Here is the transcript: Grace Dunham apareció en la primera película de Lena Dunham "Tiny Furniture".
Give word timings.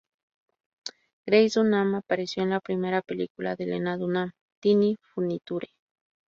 Grace 1.27 1.53
Dunham 1.59 1.93
apareció 1.93 2.41
en 2.41 2.49
la 2.49 2.59
primera 2.59 3.03
película 3.03 3.55
de 3.55 3.67
Lena 3.67 3.97
Dunham 3.97 4.31
"Tiny 4.59 4.97
Furniture". 4.99 5.67